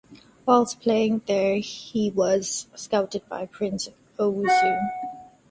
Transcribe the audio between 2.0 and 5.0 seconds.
was scouted by Prince Owusu.